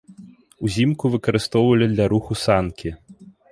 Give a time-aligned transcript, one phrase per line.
[0.67, 2.89] Узімку выкарыстоўвалі для руху санкі.